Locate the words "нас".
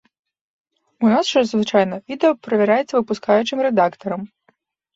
1.13-1.25